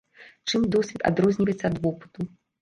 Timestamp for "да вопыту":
1.75-2.19